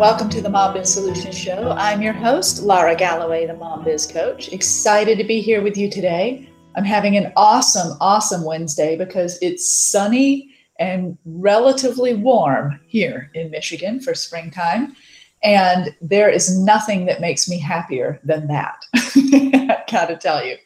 Welcome 0.00 0.30
to 0.30 0.40
the 0.40 0.48
Mom 0.48 0.72
Biz 0.72 0.94
Solutions 0.94 1.36
Show. 1.36 1.72
I'm 1.76 2.00
your 2.00 2.14
host, 2.14 2.62
Lara 2.62 2.96
Galloway, 2.96 3.44
the 3.44 3.52
Mom 3.52 3.84
Biz 3.84 4.06
Coach. 4.06 4.50
Excited 4.50 5.18
to 5.18 5.24
be 5.24 5.42
here 5.42 5.60
with 5.60 5.76
you 5.76 5.90
today. 5.90 6.48
I'm 6.74 6.84
having 6.84 7.18
an 7.18 7.30
awesome, 7.36 7.98
awesome 8.00 8.42
Wednesday 8.42 8.96
because 8.96 9.38
it's 9.42 9.70
sunny 9.70 10.54
and 10.78 11.18
relatively 11.26 12.14
warm 12.14 12.80
here 12.86 13.30
in 13.34 13.50
Michigan 13.50 14.00
for 14.00 14.14
springtime. 14.14 14.96
And 15.42 15.94
there 16.00 16.30
is 16.30 16.58
nothing 16.58 17.04
that 17.04 17.20
makes 17.20 17.46
me 17.46 17.58
happier 17.58 18.20
than 18.24 18.46
that. 18.46 18.82
I 18.94 19.84
gotta 19.90 20.16
tell 20.16 20.42
you. 20.42 20.56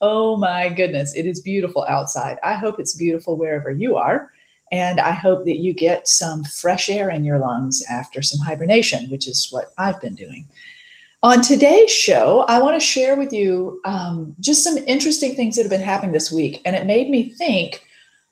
Oh 0.00 0.36
my 0.36 0.68
goodness, 0.68 1.12
it 1.16 1.26
is 1.26 1.40
beautiful 1.40 1.84
outside. 1.88 2.38
I 2.44 2.54
hope 2.54 2.78
it's 2.78 2.94
beautiful 2.94 3.36
wherever 3.36 3.72
you 3.72 3.96
are. 3.96 4.30
And 4.72 5.00
I 5.00 5.12
hope 5.12 5.44
that 5.44 5.58
you 5.58 5.72
get 5.72 6.08
some 6.08 6.44
fresh 6.44 6.88
air 6.88 7.10
in 7.10 7.24
your 7.24 7.38
lungs 7.38 7.84
after 7.88 8.22
some 8.22 8.44
hibernation, 8.44 9.08
which 9.10 9.28
is 9.28 9.48
what 9.50 9.72
I've 9.78 10.00
been 10.00 10.14
doing. 10.14 10.48
On 11.22 11.40
today's 11.40 11.90
show, 11.90 12.44
I 12.48 12.60
want 12.60 12.80
to 12.80 12.86
share 12.86 13.16
with 13.16 13.32
you 13.32 13.80
um, 13.84 14.34
just 14.38 14.62
some 14.62 14.78
interesting 14.86 15.34
things 15.34 15.56
that 15.56 15.62
have 15.62 15.70
been 15.70 15.80
happening 15.80 16.12
this 16.12 16.30
week. 16.30 16.60
And 16.64 16.76
it 16.76 16.86
made 16.86 17.10
me 17.10 17.30
think 17.30 17.82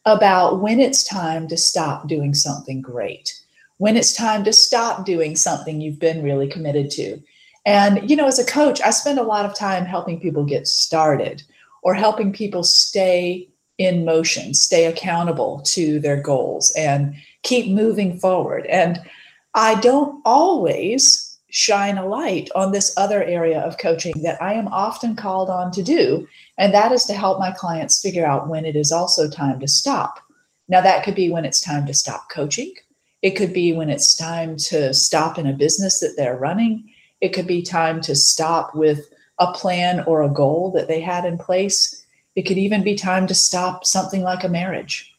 about 0.05 0.61
when 0.61 0.81
it's 0.81 1.03
time 1.03 1.49
to 1.49 1.57
stop 1.57 2.09
doing 2.09 2.35
something 2.35 2.83
great, 2.83 3.33
when 3.79 3.97
it's 3.97 4.15
time 4.15 4.45
to 4.45 4.53
stop 4.53 5.07
doing 5.07 5.35
something 5.35 5.81
you've 5.81 5.99
been 5.99 6.23
really 6.23 6.49
committed 6.49 6.91
to. 6.93 7.21
And, 7.67 8.09
you 8.09 8.17
know, 8.17 8.27
as 8.27 8.39
a 8.39 8.45
coach, 8.45 8.83
I 8.83 8.91
spend 8.91 9.19
a 9.19 9.23
lot 9.23 9.47
of 9.47 9.57
time 9.57 9.87
helping 9.87 10.21
people 10.21 10.45
get 10.45 10.67
started 10.67 11.43
or 11.83 11.95
helping 11.95 12.33
people 12.33 12.63
stay 12.63 13.49
in 13.79 14.05
motion, 14.05 14.55
stay 14.55 14.87
accountable 14.87 15.61
to 15.67 15.99
their 16.01 16.21
goals, 16.21 16.73
and 16.77 17.15
keep 17.43 17.71
moving 17.71 18.19
forward. 18.19 18.67
And 18.67 19.01
I 19.55 19.81
don't 19.81 20.21
always 20.25 21.39
shine 21.51 21.99
a 21.99 22.07
light 22.07 22.51
on 22.57 22.73
this 22.73 22.93
other 22.97 23.23
area 23.23 23.61
of 23.61 23.79
coaching 23.79 24.15
that 24.23 24.43
I 24.43 24.55
am 24.55 24.69
often 24.69 25.15
called 25.15 25.49
on 25.51 25.71
to 25.73 25.83
do, 25.83 26.27
and 26.59 26.75
that 26.75 26.93
is 26.93 27.05
to 27.05 27.15
help 27.15 27.39
my 27.39 27.53
clients 27.53 28.01
figure 28.01 28.27
out 28.27 28.49
when 28.49 28.65
it 28.65 28.77
is 28.77 28.91
also 28.93 29.29
time 29.29 29.61
to 29.61 29.69
stop. 29.69 30.19
Now, 30.69 30.81
that 30.81 31.05
could 31.05 31.15
be 31.15 31.31
when 31.31 31.45
it's 31.45 31.61
time 31.61 31.87
to 31.87 31.95
stop 31.95 32.29
coaching. 32.31 32.73
It 33.23 33.37
could 33.37 33.53
be 33.53 33.73
when 33.73 33.91
it's 33.91 34.15
time 34.15 34.57
to 34.57 34.93
stop 34.93 35.39
in 35.39 35.47
a 35.47 35.53
business 35.53 36.01
that 36.01 36.15
they're 36.17 36.37
running. 36.37 36.91
It 37.21 37.33
could 37.33 37.47
be 37.47 37.63
time 37.63 38.01
to 38.03 38.15
stop 38.15 38.75
with 38.75 39.09
a 39.39 39.53
plan 39.53 40.05
or 40.07 40.23
a 40.23 40.29
goal 40.29 40.71
that 40.73 40.89
they 40.89 41.01
had 41.01 41.25
in 41.25 41.39
place 41.39 42.04
it 42.37 42.43
could 42.43 42.59
even 42.59 42.83
be 42.83 42.95
time 42.95 43.27
to 43.27 43.35
stop 43.35 43.85
something 43.85 44.23
like 44.23 44.45
a 44.45 44.49
marriage. 44.49 45.15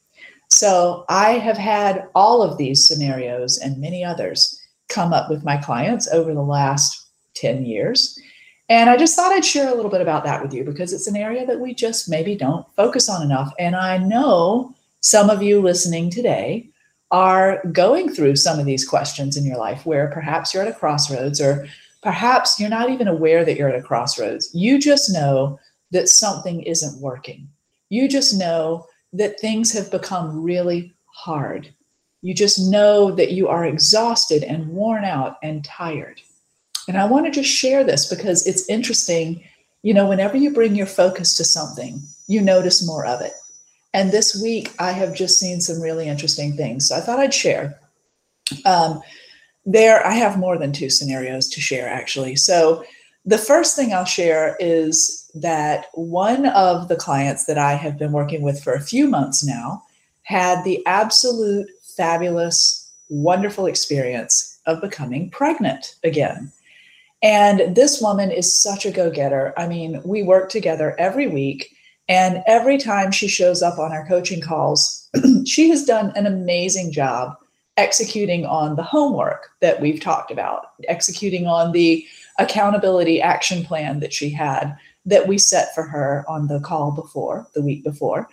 So 0.50 1.06
I 1.10 1.32
have 1.32 1.58
had 1.58 2.08
all 2.14 2.42
of 2.42 2.58
these 2.58 2.86
scenarios 2.86 3.58
and 3.58 3.80
many 3.80 4.04
others 4.04 4.62
come 4.90 5.14
up 5.14 5.30
with 5.30 5.44
my 5.44 5.58
clients 5.58 6.08
over 6.12 6.34
the 6.34 6.42
last 6.42 7.08
10 7.36 7.66
years. 7.66 8.20
And 8.70 8.90
I 8.90 8.98
just 8.98 9.16
thought 9.16 9.32
I'd 9.32 9.46
share 9.46 9.72
a 9.72 9.76
little 9.76 9.92
bit 9.92 10.02
about 10.02 10.24
that 10.24 10.42
with 10.42 10.54
you 10.54 10.64
because 10.64 10.94
it's 10.94 11.08
an 11.08 11.16
area 11.16 11.46
that 11.46 11.60
we 11.60 11.74
just 11.74 12.10
maybe 12.10 12.36
don't 12.36 12.66
focus 12.76 13.10
on 13.10 13.22
enough. 13.22 13.54
And 13.60 13.76
I 13.76 13.98
know 13.98 14.74
some 15.02 15.30
of 15.30 15.44
you 15.44 15.62
listening 15.62 16.10
today 16.10 16.70
are 17.12 17.62
going 17.72 18.12
through 18.12 18.36
some 18.36 18.60
of 18.60 18.66
these 18.66 18.88
questions 18.88 19.38
in 19.38 19.46
your 19.46 19.58
life 19.58 19.86
where 19.86 20.10
perhaps 20.10 20.54
you're 20.54 20.64
at 20.64 20.70
a 20.70 20.74
crossroads 20.74 21.40
or 21.40 21.68
perhaps 22.02 22.60
you're 22.60 22.70
not 22.70 22.90
even 22.90 23.08
aware 23.08 23.46
that 23.46 23.56
you're 23.56 23.70
at 23.70 23.80
a 23.80 23.84
crossroads. 23.84 24.50
You 24.54 24.80
just 24.80 25.14
know 25.14 25.60
that 25.92 26.10
something 26.10 26.62
isn't 26.64 27.02
working. 27.02 27.48
You 27.90 28.08
just 28.08 28.38
know 28.38 28.88
that 29.14 29.40
things 29.40 29.72
have 29.74 29.92
become 29.92 30.42
really 30.42 30.94
hard. 31.06 31.74
You 32.22 32.34
just 32.34 32.60
know 32.60 33.12
that 33.12 33.32
you 33.32 33.48
are 33.48 33.66
exhausted 33.66 34.44
and 34.44 34.68
worn 34.70 35.06
out 35.06 35.38
and 35.44 35.64
tired. 35.64 36.20
And 36.88 36.98
I 36.98 37.06
want 37.06 37.26
to 37.26 37.32
just 37.32 37.50
share 37.50 37.84
this 37.84 38.08
because 38.08 38.46
it's 38.46 38.68
interesting. 38.70 39.44
You 39.84 39.94
know, 39.94 40.08
whenever 40.08 40.38
you 40.38 40.54
bring 40.54 40.76
your 40.76 40.88
focus 40.88 41.36
to 41.38 41.44
something, 41.44 42.02
you 42.28 42.42
notice 42.42 42.86
more 42.86 43.06
of 43.06 43.22
it. 43.22 43.34
And 43.94 44.12
this 44.12 44.42
week, 44.42 44.74
I 44.80 44.92
have 44.92 45.16
just 45.16 45.40
seen 45.40 45.62
some 45.62 45.80
really 45.80 46.08
interesting 46.08 46.58
things. 46.58 46.90
So 46.90 46.96
I 46.96 47.00
thought 47.00 47.20
I'd 47.20 47.34
share. 47.34 47.80
Um, 48.66 49.02
there, 49.66 50.06
I 50.06 50.12
have 50.12 50.38
more 50.38 50.58
than 50.58 50.74
two 50.74 50.90
scenarios 50.90 51.50
to 51.50 51.62
share, 51.62 51.88
actually. 51.88 52.36
So 52.36 52.84
the 53.24 53.38
first 53.38 53.76
thing 53.76 53.94
I'll 53.94 54.06
share 54.06 54.58
is 54.60 55.25
that 55.36 55.88
one 55.94 56.48
of 56.48 56.88
the 56.88 56.96
clients 56.96 57.46
that 57.46 57.58
I 57.58 57.74
have 57.74 58.00
been 58.00 58.14
working 58.14 58.42
with 58.42 58.64
for 58.64 58.74
a 58.74 58.82
few 58.82 59.08
months 59.08 59.44
now 59.44 59.84
had 60.24 60.64
the 60.64 60.84
absolute 60.86 61.70
fabulous, 61.96 62.92
wonderful 63.10 63.66
experience 63.66 64.60
of 64.66 64.82
becoming 64.82 65.30
pregnant 65.30 65.96
again. 66.04 66.52
And 67.22 67.76
this 67.76 68.02
woman 68.02 68.32
is 68.32 68.60
such 68.60 68.86
a 68.86 68.92
go 68.92 69.12
getter. 69.12 69.54
I 69.58 69.68
mean, 69.68 70.02
we 70.06 70.24
work 70.24 70.50
together 70.50 70.96
every 70.98 71.28
week, 71.28 71.70
and 72.08 72.44
every 72.48 72.78
time 72.78 73.12
she 73.12 73.28
shows 73.28 73.62
up 73.62 73.78
on 73.78 73.92
our 73.92 74.08
coaching 74.08 74.42
calls, 74.42 75.10
she 75.46 75.70
has 75.70 75.86
done 75.86 76.12
an 76.16 76.26
amazing 76.26 76.92
job 76.92 77.36
executing 77.78 78.46
on 78.46 78.76
the 78.76 78.84
homework 78.84 79.50
that 79.60 79.82
we've 79.82 80.00
talked 80.00 80.32
about, 80.32 80.68
executing 80.88 81.46
on 81.46 81.72
the 81.72 82.06
accountability 82.40 83.22
action 83.22 83.64
plan 83.64 84.00
that 84.00 84.14
she 84.14 84.30
had, 84.30 84.78
that 85.06 85.28
we 85.28 85.38
set 85.38 85.74
for 85.74 85.84
her 85.84 86.26
on 86.28 86.48
the 86.48 86.60
call 86.60 86.92
before, 86.92 87.48
the 87.54 87.62
week 87.62 87.84
before. 87.84 88.28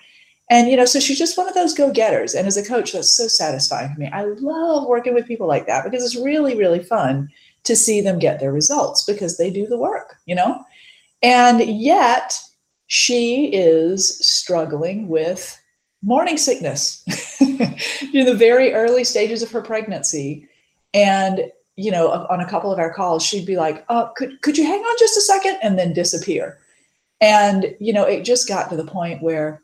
And, 0.51 0.69
you 0.69 0.77
know, 0.77 0.85
so 0.85 1.01
she's 1.01 1.19
just 1.19 1.39
one 1.39 1.49
of 1.49 1.55
those 1.55 1.75
go 1.75 1.91
getters. 1.91 2.35
And 2.35 2.47
as 2.47 2.57
a 2.57 2.65
coach, 2.65 2.93
that's 2.93 3.13
so 3.13 3.29
satisfying 3.29 3.93
for 3.93 4.01
me. 4.01 4.11
I 4.13 4.25
love 4.25 4.87
working 4.87 5.15
with 5.15 5.27
people 5.27 5.47
like 5.47 5.67
that 5.67 5.85
because 5.85 6.05
it's 6.05 6.23
really, 6.23 6.57
really 6.57 6.83
fun 6.83 7.31
to 7.65 7.77
see 7.77 8.01
them 8.01 8.19
get 8.19 8.41
their 8.41 8.53
results 8.53 9.05
because 9.05 9.39
they 9.39 9.51
do 9.51 9.67
the 9.67 9.79
work, 9.79 10.17
you 10.27 10.35
know? 10.35 10.63
And 11.23 11.63
yet 11.63 12.39
she 12.89 13.47
is 13.47 14.19
struggling 14.27 15.09
with 15.09 15.59
morning 16.03 16.37
sickness 16.37 17.05
in 17.41 18.27
the 18.27 18.35
very 18.35 18.75
early 18.75 19.05
stages 19.05 19.43
of 19.43 19.51
her 19.53 19.63
pregnancy. 19.63 20.49
And 20.93 21.45
you 21.77 21.91
know, 21.91 22.11
on 22.29 22.41
a 22.41 22.49
couple 22.49 22.71
of 22.71 22.79
our 22.79 22.93
calls, 22.93 23.25
she'd 23.25 23.47
be 23.47 23.57
like, 23.57 23.85
"Oh, 23.89 24.13
could 24.15 24.41
could 24.43 24.59
you 24.59 24.65
hang 24.67 24.81
on 24.81 24.97
just 24.99 25.17
a 25.17 25.23
second? 25.23 25.59
and 25.63 25.79
then 25.79 25.93
disappear. 25.93 26.59
And 27.23 27.75
you 27.81 27.95
know, 27.95 28.05
it 28.05 28.25
just 28.25 28.47
got 28.47 28.69
to 28.69 28.77
the 28.77 28.85
point 28.85 29.23
where 29.23 29.63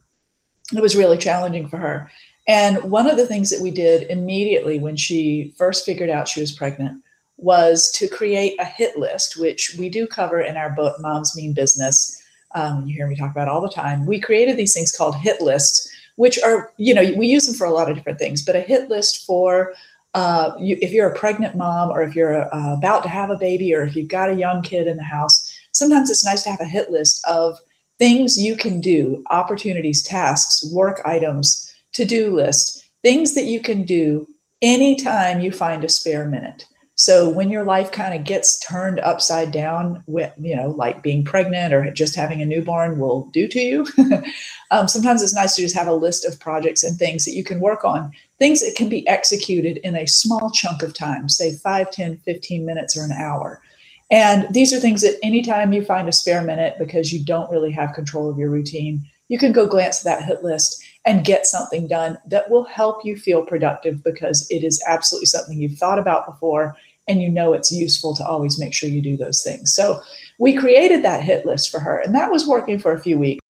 it 0.74 0.80
was 0.80 0.96
really 0.96 1.18
challenging 1.18 1.68
for 1.68 1.76
her. 1.76 2.10
And 2.46 2.82
one 2.90 3.10
of 3.10 3.18
the 3.18 3.26
things 3.26 3.50
that 3.50 3.60
we 3.60 3.70
did 3.70 4.10
immediately 4.10 4.78
when 4.78 4.96
she 4.96 5.52
first 5.58 5.84
figured 5.84 6.08
out 6.08 6.28
she 6.28 6.40
was 6.40 6.52
pregnant 6.52 7.02
was 7.36 7.90
to 7.92 8.08
create 8.08 8.58
a 8.58 8.64
hit 8.64 8.98
list, 8.98 9.38
which 9.38 9.76
we 9.78 9.88
do 9.90 10.06
cover 10.06 10.40
in 10.40 10.56
our 10.56 10.70
book, 10.70 10.96
Moms 11.00 11.36
Mean 11.36 11.52
Business. 11.52 12.22
Um, 12.54 12.86
you 12.86 12.94
hear 12.94 13.06
me 13.06 13.16
talk 13.16 13.30
about 13.30 13.48
all 13.48 13.60
the 13.60 13.68
time. 13.68 14.06
We 14.06 14.18
created 14.18 14.56
these 14.56 14.72
things 14.72 14.96
called 14.96 15.16
hit 15.16 15.40
lists, 15.40 15.88
which 16.16 16.38
are, 16.42 16.72
you 16.78 16.94
know, 16.94 17.12
we 17.16 17.26
use 17.26 17.46
them 17.46 17.54
for 17.54 17.66
a 17.66 17.70
lot 17.70 17.90
of 17.90 17.96
different 17.96 18.18
things, 18.18 18.42
but 18.42 18.56
a 18.56 18.60
hit 18.60 18.88
list 18.88 19.26
for 19.26 19.74
uh, 20.14 20.52
you, 20.58 20.78
if 20.80 20.90
you're 20.90 21.08
a 21.08 21.14
pregnant 21.14 21.54
mom 21.54 21.90
or 21.90 22.02
if 22.02 22.16
you're 22.16 22.52
uh, 22.54 22.74
about 22.74 23.02
to 23.02 23.08
have 23.08 23.30
a 23.30 23.36
baby 23.36 23.74
or 23.74 23.82
if 23.82 23.94
you've 23.94 24.08
got 24.08 24.30
a 24.30 24.34
young 24.34 24.62
kid 24.62 24.86
in 24.86 24.96
the 24.96 25.02
house, 25.02 25.47
sometimes 25.78 26.10
it's 26.10 26.24
nice 26.24 26.42
to 26.42 26.50
have 26.50 26.60
a 26.60 26.64
hit 26.64 26.90
list 26.90 27.24
of 27.26 27.58
things 27.98 28.40
you 28.40 28.56
can 28.56 28.80
do, 28.80 29.24
opportunities, 29.30 30.02
tasks, 30.02 30.68
work 30.72 31.00
items, 31.04 31.72
to 31.92 32.04
do 32.04 32.34
list, 32.34 32.84
things 33.02 33.34
that 33.34 33.44
you 33.44 33.60
can 33.60 33.84
do 33.84 34.26
anytime 34.62 35.40
you 35.40 35.50
find 35.50 35.84
a 35.84 35.88
spare 35.88 36.28
minute. 36.28 36.64
So 36.96 37.28
when 37.28 37.48
your 37.48 37.62
life 37.62 37.92
kind 37.92 38.12
of 38.12 38.24
gets 38.24 38.58
turned 38.58 38.98
upside 39.00 39.52
down, 39.52 40.02
with, 40.08 40.32
you 40.36 40.56
know, 40.56 40.70
like 40.70 41.00
being 41.00 41.24
pregnant 41.24 41.72
or 41.72 41.88
just 41.92 42.16
having 42.16 42.42
a 42.42 42.46
newborn 42.46 42.98
will 42.98 43.26
do 43.32 43.46
to 43.46 43.60
you, 43.60 43.86
um, 44.72 44.88
sometimes 44.88 45.22
it's 45.22 45.34
nice 45.34 45.54
to 45.54 45.62
just 45.62 45.76
have 45.76 45.86
a 45.86 45.92
list 45.92 46.24
of 46.24 46.40
projects 46.40 46.82
and 46.82 46.98
things 46.98 47.24
that 47.24 47.34
you 47.34 47.44
can 47.44 47.60
work 47.60 47.84
on, 47.84 48.10
things 48.40 48.60
that 48.60 48.74
can 48.74 48.88
be 48.88 49.06
executed 49.06 49.76
in 49.78 49.94
a 49.94 50.08
small 50.08 50.50
chunk 50.50 50.82
of 50.82 50.92
time, 50.92 51.28
say 51.28 51.54
5, 51.54 51.92
10, 51.92 52.16
15 52.18 52.66
minutes 52.66 52.96
or 52.96 53.04
an 53.04 53.12
hour. 53.12 53.62
And 54.10 54.46
these 54.52 54.72
are 54.72 54.80
things 54.80 55.02
that 55.02 55.18
anytime 55.22 55.72
you 55.72 55.84
find 55.84 56.08
a 56.08 56.12
spare 56.12 56.42
minute 56.42 56.76
because 56.78 57.12
you 57.12 57.22
don't 57.24 57.50
really 57.50 57.70
have 57.72 57.92
control 57.92 58.30
of 58.30 58.38
your 58.38 58.50
routine, 58.50 59.04
you 59.28 59.38
can 59.38 59.52
go 59.52 59.66
glance 59.66 59.98
at 59.98 60.04
that 60.04 60.26
hit 60.26 60.42
list 60.42 60.82
and 61.04 61.24
get 61.24 61.46
something 61.46 61.86
done 61.86 62.16
that 62.26 62.50
will 62.50 62.64
help 62.64 63.04
you 63.04 63.16
feel 63.16 63.44
productive 63.44 64.02
because 64.02 64.46
it 64.50 64.64
is 64.64 64.82
absolutely 64.86 65.26
something 65.26 65.60
you've 65.60 65.78
thought 65.78 65.98
about 65.98 66.26
before 66.26 66.74
and 67.08 67.22
you 67.22 67.30
know 67.30 67.54
it's 67.54 67.72
useful 67.72 68.14
to 68.14 68.24
always 68.24 68.58
make 68.58 68.74
sure 68.74 68.88
you 68.88 69.00
do 69.00 69.16
those 69.16 69.42
things. 69.42 69.74
So 69.74 70.00
we 70.38 70.54
created 70.54 71.02
that 71.02 71.24
hit 71.24 71.46
list 71.46 71.70
for 71.70 71.80
her, 71.80 71.98
and 71.98 72.14
that 72.14 72.30
was 72.30 72.46
working 72.46 72.78
for 72.78 72.92
a 72.92 73.00
few 73.00 73.18
weeks. 73.18 73.40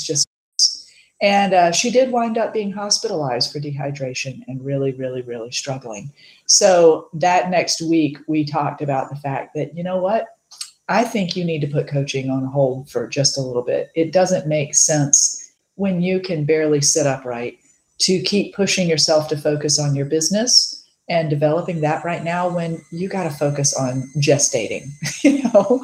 Just 0.00 0.28
and 1.20 1.54
uh, 1.54 1.72
she 1.72 1.90
did 1.90 2.12
wind 2.12 2.38
up 2.38 2.52
being 2.52 2.72
hospitalized 2.72 3.52
for 3.52 3.58
dehydration 3.58 4.42
and 4.46 4.64
really, 4.64 4.92
really, 4.92 5.22
really 5.22 5.50
struggling. 5.50 6.12
So 6.46 7.08
that 7.14 7.50
next 7.50 7.80
week, 7.80 8.18
we 8.28 8.44
talked 8.44 8.82
about 8.82 9.10
the 9.10 9.16
fact 9.16 9.54
that, 9.54 9.76
you 9.76 9.82
know 9.82 9.98
what? 9.98 10.26
I 10.88 11.04
think 11.04 11.34
you 11.34 11.44
need 11.44 11.60
to 11.62 11.66
put 11.66 11.88
coaching 11.88 12.28
on 12.28 12.44
hold 12.44 12.90
for 12.90 13.08
just 13.08 13.38
a 13.38 13.40
little 13.40 13.62
bit. 13.62 13.90
It 13.94 14.12
doesn't 14.12 14.46
make 14.46 14.74
sense 14.74 15.52
when 15.76 16.02
you 16.02 16.20
can 16.20 16.44
barely 16.44 16.80
sit 16.80 17.06
upright 17.06 17.58
to 17.98 18.20
keep 18.20 18.54
pushing 18.54 18.88
yourself 18.88 19.28
to 19.28 19.36
focus 19.36 19.78
on 19.78 19.94
your 19.94 20.06
business 20.06 20.84
and 21.08 21.30
developing 21.30 21.80
that 21.80 22.04
right 22.04 22.24
now 22.24 22.48
when 22.48 22.82
you 22.90 23.08
got 23.08 23.24
to 23.24 23.30
focus 23.30 23.74
on 23.74 24.10
gestating, 24.18 24.90
you 25.24 25.42
know? 25.44 25.82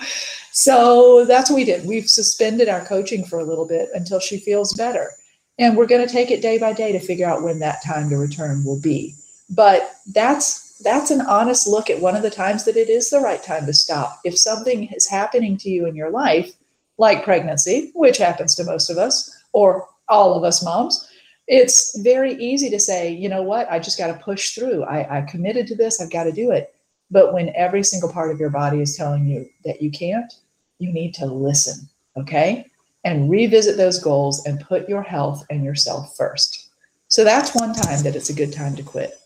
So 0.52 1.24
that's 1.24 1.50
what 1.50 1.56
we 1.56 1.64
did. 1.64 1.86
We've 1.86 2.08
suspended 2.08 2.68
our 2.68 2.84
coaching 2.84 3.24
for 3.24 3.38
a 3.38 3.44
little 3.44 3.66
bit 3.66 3.88
until 3.94 4.20
she 4.20 4.38
feels 4.38 4.74
better. 4.74 5.10
And 5.58 5.76
we're 5.76 5.86
going 5.86 6.06
to 6.06 6.12
take 6.12 6.30
it 6.30 6.42
day 6.42 6.58
by 6.58 6.72
day 6.72 6.92
to 6.92 7.00
figure 7.00 7.26
out 7.26 7.42
when 7.42 7.58
that 7.60 7.84
time 7.84 8.08
to 8.10 8.16
return 8.16 8.64
will 8.64 8.80
be. 8.80 9.14
But 9.50 9.92
that's 10.12 10.78
that's 10.82 11.10
an 11.10 11.20
honest 11.22 11.66
look 11.66 11.90
at 11.90 12.00
one 12.00 12.16
of 12.16 12.22
the 12.22 12.30
times 12.30 12.64
that 12.64 12.76
it 12.76 12.88
is 12.88 13.10
the 13.10 13.20
right 13.20 13.42
time 13.42 13.66
to 13.66 13.74
stop. 13.74 14.18
If 14.24 14.38
something 14.38 14.88
is 14.94 15.06
happening 15.06 15.58
to 15.58 15.68
you 15.68 15.86
in 15.86 15.94
your 15.94 16.10
life, 16.10 16.52
like 16.96 17.24
pregnancy, 17.24 17.90
which 17.94 18.18
happens 18.18 18.54
to 18.54 18.64
most 18.64 18.88
of 18.88 18.96
us, 18.96 19.30
or 19.52 19.88
all 20.08 20.34
of 20.34 20.44
us 20.44 20.64
moms, 20.64 21.06
it's 21.46 21.98
very 22.00 22.34
easy 22.34 22.70
to 22.70 22.78
say, 22.78 23.12
you 23.12 23.28
know 23.28 23.42
what, 23.42 23.70
I 23.70 23.78
just 23.78 23.98
got 23.98 24.06
to 24.06 24.24
push 24.24 24.54
through. 24.54 24.84
I, 24.84 25.18
I 25.18 25.22
committed 25.22 25.66
to 25.66 25.74
this, 25.74 26.00
I've 26.00 26.10
got 26.10 26.24
to 26.24 26.32
do 26.32 26.50
it. 26.50 26.74
But 27.10 27.32
when 27.32 27.52
every 27.56 27.82
single 27.82 28.12
part 28.12 28.30
of 28.30 28.38
your 28.38 28.50
body 28.50 28.80
is 28.80 28.96
telling 28.96 29.26
you 29.26 29.48
that 29.64 29.82
you 29.82 29.90
can't, 29.90 30.32
you 30.78 30.92
need 30.92 31.12
to 31.14 31.26
listen, 31.26 31.88
okay? 32.16 32.66
And 33.04 33.30
revisit 33.30 33.76
those 33.76 33.98
goals 33.98 34.46
and 34.46 34.60
put 34.60 34.88
your 34.88 35.02
health 35.02 35.44
and 35.50 35.64
yourself 35.64 36.16
first. 36.16 36.68
So 37.08 37.24
that's 37.24 37.54
one 37.54 37.74
time 37.74 38.02
that 38.04 38.14
it's 38.14 38.30
a 38.30 38.34
good 38.34 38.52
time 38.52 38.76
to 38.76 38.82
quit. 38.82 39.19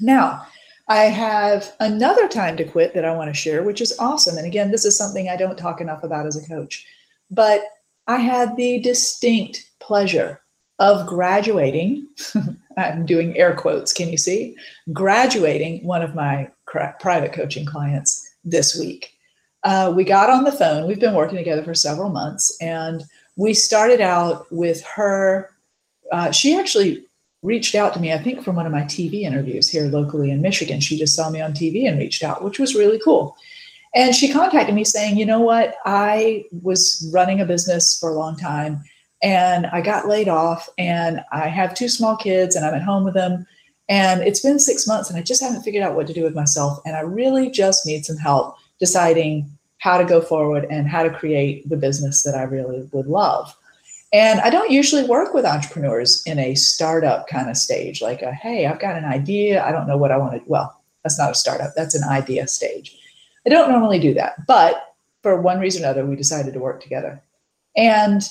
Now, 0.00 0.46
I 0.88 1.04
have 1.04 1.72
another 1.78 2.26
time 2.26 2.56
to 2.56 2.64
quit 2.64 2.94
that 2.94 3.04
I 3.04 3.14
want 3.14 3.30
to 3.30 3.34
share, 3.34 3.62
which 3.62 3.80
is 3.80 3.96
awesome. 3.98 4.36
And 4.36 4.46
again, 4.46 4.70
this 4.70 4.84
is 4.84 4.98
something 4.98 5.28
I 5.28 5.36
don't 5.36 5.56
talk 5.56 5.80
enough 5.80 6.02
about 6.02 6.26
as 6.26 6.36
a 6.36 6.48
coach, 6.48 6.84
but 7.30 7.62
I 8.08 8.16
had 8.16 8.56
the 8.56 8.80
distinct 8.80 9.70
pleasure 9.78 10.40
of 10.80 11.06
graduating. 11.06 12.08
I'm 12.76 13.06
doing 13.06 13.36
air 13.36 13.54
quotes. 13.54 13.92
Can 13.92 14.08
you 14.08 14.16
see? 14.16 14.56
Graduating 14.92 15.86
one 15.86 16.02
of 16.02 16.14
my 16.14 16.50
private 16.66 17.32
coaching 17.32 17.66
clients 17.66 18.28
this 18.44 18.76
week. 18.78 19.12
Uh, 19.62 19.92
we 19.94 20.04
got 20.04 20.30
on 20.30 20.44
the 20.44 20.52
phone. 20.52 20.88
We've 20.88 20.98
been 20.98 21.14
working 21.14 21.36
together 21.36 21.62
for 21.62 21.74
several 21.74 22.08
months, 22.08 22.56
and 22.60 23.04
we 23.36 23.52
started 23.52 24.00
out 24.00 24.46
with 24.50 24.82
her. 24.86 25.50
Uh, 26.10 26.32
she 26.32 26.58
actually 26.58 27.06
reached 27.42 27.74
out 27.74 27.94
to 27.94 28.00
me, 28.00 28.12
I 28.12 28.18
think, 28.18 28.42
from 28.42 28.56
one 28.56 28.66
of 28.66 28.72
my 28.72 28.82
TV 28.82 29.22
interviews 29.22 29.68
here 29.68 29.86
locally 29.86 30.30
in 30.30 30.42
Michigan. 30.42 30.80
She 30.80 30.98
just 30.98 31.14
saw 31.14 31.30
me 31.30 31.40
on 31.40 31.52
TV 31.52 31.88
and 31.88 31.98
reached 31.98 32.22
out, 32.22 32.44
which 32.44 32.58
was 32.58 32.74
really 32.74 33.00
cool. 33.02 33.36
And 33.94 34.14
she 34.14 34.32
contacted 34.32 34.74
me 34.74 34.84
saying, 34.84 35.16
you 35.16 35.26
know 35.26 35.40
what? 35.40 35.74
I 35.84 36.44
was 36.62 37.10
running 37.12 37.40
a 37.40 37.46
business 37.46 37.98
for 37.98 38.10
a 38.10 38.14
long 38.14 38.36
time 38.36 38.84
and 39.22 39.66
I 39.66 39.80
got 39.80 40.06
laid 40.06 40.28
off 40.28 40.68
and 40.78 41.20
I 41.32 41.48
have 41.48 41.74
two 41.74 41.88
small 41.88 42.16
kids 42.16 42.54
and 42.54 42.64
I'm 42.64 42.74
at 42.74 42.82
home 42.82 43.04
with 43.04 43.14
them. 43.14 43.46
And 43.88 44.22
it's 44.22 44.40
been 44.40 44.60
six 44.60 44.86
months 44.86 45.10
and 45.10 45.18
I 45.18 45.22
just 45.22 45.42
haven't 45.42 45.62
figured 45.62 45.82
out 45.82 45.96
what 45.96 46.06
to 46.06 46.12
do 46.12 46.22
with 46.22 46.36
myself. 46.36 46.78
And 46.86 46.94
I 46.94 47.00
really 47.00 47.50
just 47.50 47.84
need 47.84 48.06
some 48.06 48.16
help 48.16 48.56
deciding 48.78 49.50
how 49.78 49.98
to 49.98 50.04
go 50.04 50.20
forward 50.20 50.66
and 50.70 50.86
how 50.86 51.02
to 51.02 51.10
create 51.10 51.68
the 51.68 51.76
business 51.76 52.22
that 52.22 52.36
I 52.36 52.42
really 52.42 52.88
would 52.92 53.06
love. 53.06 53.54
And 54.12 54.40
I 54.40 54.50
don't 54.50 54.70
usually 54.70 55.04
work 55.04 55.34
with 55.34 55.44
entrepreneurs 55.44 56.22
in 56.26 56.38
a 56.38 56.56
startup 56.56 57.28
kind 57.28 57.48
of 57.48 57.56
stage, 57.56 58.02
like 58.02 58.22
a, 58.22 58.32
hey, 58.32 58.66
I've 58.66 58.80
got 58.80 58.96
an 58.96 59.04
idea. 59.04 59.64
I 59.64 59.70
don't 59.70 59.86
know 59.86 59.96
what 59.96 60.10
I 60.10 60.16
want 60.16 60.34
to. 60.34 60.42
Well, 60.46 60.80
that's 61.04 61.18
not 61.18 61.30
a 61.30 61.34
startup, 61.34 61.72
that's 61.76 61.94
an 61.94 62.08
idea 62.08 62.46
stage. 62.46 62.96
I 63.46 63.50
don't 63.50 63.70
normally 63.70 63.98
do 63.98 64.12
that. 64.14 64.46
But 64.46 64.94
for 65.22 65.40
one 65.40 65.60
reason 65.60 65.82
or 65.82 65.86
another, 65.86 66.04
we 66.04 66.16
decided 66.16 66.52
to 66.54 66.60
work 66.60 66.82
together. 66.82 67.22
And 67.76 68.22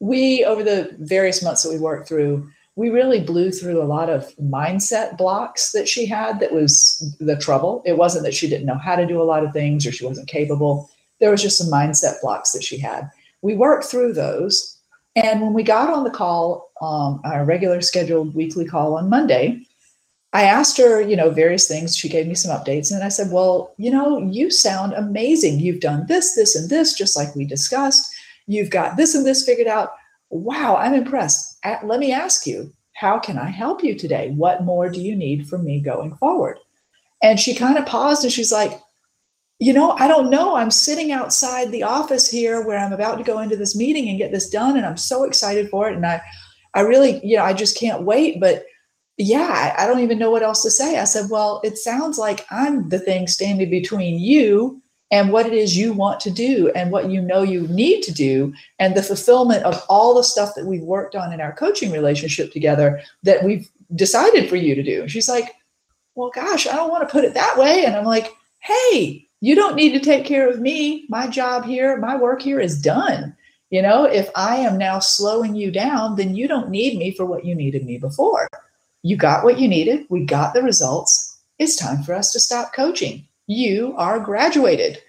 we, 0.00 0.44
over 0.44 0.62
the 0.62 0.94
various 0.98 1.42
months 1.42 1.62
that 1.62 1.72
we 1.72 1.78
worked 1.78 2.08
through, 2.08 2.50
we 2.76 2.90
really 2.90 3.20
blew 3.20 3.52
through 3.52 3.80
a 3.80 3.84
lot 3.84 4.10
of 4.10 4.34
mindset 4.36 5.16
blocks 5.16 5.72
that 5.72 5.88
she 5.88 6.06
had 6.06 6.40
that 6.40 6.52
was 6.52 7.16
the 7.20 7.36
trouble. 7.36 7.82
It 7.86 7.96
wasn't 7.96 8.24
that 8.24 8.34
she 8.34 8.48
didn't 8.48 8.66
know 8.66 8.78
how 8.78 8.96
to 8.96 9.06
do 9.06 9.22
a 9.22 9.24
lot 9.24 9.44
of 9.44 9.52
things 9.52 9.86
or 9.86 9.92
she 9.92 10.04
wasn't 10.04 10.28
capable. 10.28 10.90
There 11.20 11.30
was 11.30 11.40
just 11.40 11.56
some 11.56 11.70
mindset 11.70 12.20
blocks 12.20 12.50
that 12.52 12.64
she 12.64 12.78
had. 12.78 13.08
We 13.42 13.54
worked 13.54 13.84
through 13.84 14.14
those. 14.14 14.73
And 15.16 15.40
when 15.40 15.52
we 15.52 15.62
got 15.62 15.90
on 15.90 16.04
the 16.04 16.10
call, 16.10 16.70
um, 16.80 17.20
our 17.24 17.44
regular 17.44 17.80
scheduled 17.80 18.34
weekly 18.34 18.64
call 18.64 18.96
on 18.96 19.08
Monday, 19.08 19.64
I 20.32 20.42
asked 20.42 20.76
her, 20.78 21.00
you 21.00 21.14
know, 21.14 21.30
various 21.30 21.68
things. 21.68 21.96
She 21.96 22.08
gave 22.08 22.26
me 22.26 22.34
some 22.34 22.50
updates. 22.50 22.92
And 22.92 23.04
I 23.04 23.08
said, 23.08 23.30
Well, 23.30 23.72
you 23.78 23.90
know, 23.90 24.18
you 24.18 24.50
sound 24.50 24.92
amazing. 24.94 25.60
You've 25.60 25.80
done 25.80 26.06
this, 26.08 26.34
this, 26.34 26.56
and 26.56 26.68
this, 26.68 26.94
just 26.94 27.16
like 27.16 27.34
we 27.36 27.44
discussed. 27.44 28.12
You've 28.46 28.70
got 28.70 28.96
this 28.96 29.14
and 29.14 29.24
this 29.24 29.44
figured 29.44 29.68
out. 29.68 29.92
Wow, 30.30 30.76
I'm 30.76 30.94
impressed. 30.94 31.58
Let 31.84 32.00
me 32.00 32.12
ask 32.12 32.46
you, 32.46 32.72
how 32.94 33.18
can 33.18 33.38
I 33.38 33.48
help 33.48 33.84
you 33.84 33.96
today? 33.96 34.30
What 34.30 34.64
more 34.64 34.90
do 34.90 35.00
you 35.00 35.14
need 35.14 35.48
from 35.48 35.64
me 35.64 35.80
going 35.80 36.16
forward? 36.16 36.58
And 37.22 37.38
she 37.38 37.54
kind 37.54 37.78
of 37.78 37.86
paused 37.86 38.24
and 38.24 38.32
she's 38.32 38.52
like, 38.52 38.80
you 39.58 39.72
know, 39.72 39.92
I 39.92 40.08
don't 40.08 40.30
know. 40.30 40.56
I'm 40.56 40.70
sitting 40.70 41.12
outside 41.12 41.70
the 41.70 41.84
office 41.84 42.28
here 42.28 42.66
where 42.66 42.78
I'm 42.78 42.92
about 42.92 43.18
to 43.18 43.24
go 43.24 43.38
into 43.38 43.56
this 43.56 43.76
meeting 43.76 44.08
and 44.08 44.18
get 44.18 44.32
this 44.32 44.50
done. 44.50 44.76
And 44.76 44.84
I'm 44.84 44.96
so 44.96 45.24
excited 45.24 45.70
for 45.70 45.88
it. 45.88 45.96
And 45.96 46.04
I, 46.04 46.20
I 46.74 46.80
really, 46.80 47.24
you 47.24 47.36
know, 47.36 47.44
I 47.44 47.52
just 47.52 47.78
can't 47.78 48.02
wait. 48.02 48.40
But 48.40 48.64
yeah, 49.16 49.74
I 49.78 49.86
don't 49.86 50.00
even 50.00 50.18
know 50.18 50.30
what 50.30 50.42
else 50.42 50.62
to 50.62 50.70
say. 50.70 50.98
I 50.98 51.04
said, 51.04 51.30
well, 51.30 51.60
it 51.62 51.78
sounds 51.78 52.18
like 52.18 52.44
I'm 52.50 52.88
the 52.88 52.98
thing 52.98 53.28
standing 53.28 53.70
between 53.70 54.18
you 54.18 54.82
and 55.12 55.30
what 55.30 55.46
it 55.46 55.52
is 55.52 55.76
you 55.76 55.92
want 55.92 56.18
to 56.20 56.30
do 56.30 56.72
and 56.74 56.90
what 56.90 57.08
you 57.08 57.22
know 57.22 57.42
you 57.42 57.68
need 57.68 58.02
to 58.02 58.12
do 58.12 58.52
and 58.80 58.96
the 58.96 59.02
fulfillment 59.02 59.62
of 59.62 59.80
all 59.88 60.14
the 60.14 60.24
stuff 60.24 60.54
that 60.56 60.66
we've 60.66 60.82
worked 60.82 61.14
on 61.14 61.32
in 61.32 61.40
our 61.40 61.52
coaching 61.52 61.92
relationship 61.92 62.52
together 62.52 63.00
that 63.22 63.44
we've 63.44 63.70
decided 63.94 64.48
for 64.48 64.56
you 64.56 64.74
to 64.74 64.82
do. 64.82 65.06
she's 65.06 65.28
like, 65.28 65.52
Well, 66.16 66.32
gosh, 66.34 66.66
I 66.66 66.74
don't 66.74 66.90
want 66.90 67.06
to 67.06 67.12
put 67.12 67.24
it 67.24 67.34
that 67.34 67.56
way. 67.56 67.84
And 67.84 67.94
I'm 67.94 68.04
like, 68.04 68.32
Hey, 68.58 69.28
you 69.44 69.54
don't 69.54 69.76
need 69.76 69.92
to 69.92 70.00
take 70.00 70.24
care 70.24 70.48
of 70.48 70.60
me. 70.60 71.06
My 71.08 71.26
job 71.26 71.64
here, 71.64 71.98
my 71.98 72.16
work 72.16 72.40
here 72.40 72.60
is 72.60 72.80
done. 72.80 73.36
You 73.70 73.82
know, 73.82 74.04
if 74.04 74.30
I 74.34 74.56
am 74.56 74.78
now 74.78 74.98
slowing 75.00 75.54
you 75.54 75.70
down, 75.70 76.16
then 76.16 76.34
you 76.34 76.48
don't 76.48 76.70
need 76.70 76.96
me 76.96 77.10
for 77.10 77.26
what 77.26 77.44
you 77.44 77.54
needed 77.54 77.84
me 77.84 77.98
before. 77.98 78.48
You 79.02 79.16
got 79.16 79.44
what 79.44 79.58
you 79.58 79.68
needed. 79.68 80.06
We 80.08 80.24
got 80.24 80.54
the 80.54 80.62
results. 80.62 81.38
It's 81.58 81.76
time 81.76 82.02
for 82.02 82.14
us 82.14 82.32
to 82.32 82.40
stop 82.40 82.72
coaching 82.72 83.26
you 83.46 83.94
are 83.96 84.18
graduated. 84.18 85.02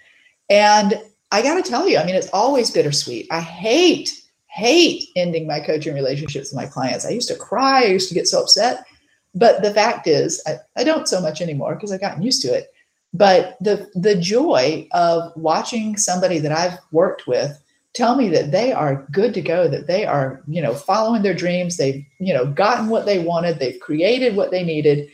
And 0.49 1.01
I 1.31 1.41
got 1.41 1.55
to 1.55 1.69
tell 1.69 1.87
you, 1.87 1.97
I 1.97 2.05
mean, 2.05 2.15
it's 2.15 2.29
always 2.29 2.71
bittersweet. 2.71 3.27
I 3.31 3.39
hate, 3.39 4.11
hate 4.47 5.09
ending 5.15 5.47
my 5.47 5.59
coaching 5.59 5.93
relationships 5.93 6.51
with 6.51 6.61
my 6.61 6.67
clients. 6.67 7.05
I 7.05 7.09
used 7.09 7.29
to 7.29 7.35
cry, 7.35 7.83
I 7.83 7.87
used 7.87 8.09
to 8.09 8.15
get 8.15 8.27
so 8.27 8.41
upset. 8.41 8.85
But 9.33 9.61
the 9.61 9.73
fact 9.73 10.07
is, 10.07 10.41
I, 10.47 10.57
I 10.77 10.83
don't 10.83 11.07
so 11.07 11.19
much 11.19 11.41
anymore 11.41 11.75
because 11.75 11.91
I've 11.91 12.01
gotten 12.01 12.23
used 12.23 12.41
to 12.43 12.53
it. 12.53 12.67
But 13.17 13.57
the 13.61 13.89
the 13.93 14.15
joy 14.15 14.87
of 14.91 15.31
watching 15.35 15.97
somebody 15.97 16.39
that 16.39 16.51
I've 16.51 16.79
worked 16.91 17.27
with 17.27 17.61
tell 17.93 18.15
me 18.15 18.27
that 18.29 18.51
they 18.51 18.73
are 18.73 19.07
good 19.11 19.33
to 19.35 19.41
go, 19.41 19.69
that 19.69 19.87
they 19.87 20.05
are, 20.05 20.41
you 20.47 20.61
know, 20.61 20.73
following 20.73 21.21
their 21.21 21.33
dreams, 21.33 21.77
they've, 21.77 22.05
you 22.19 22.33
know, 22.33 22.45
gotten 22.45 22.89
what 22.89 23.05
they 23.05 23.19
wanted, 23.19 23.57
they've 23.57 23.79
created 23.79 24.35
what 24.35 24.51
they 24.51 24.63
needed, 24.63 25.09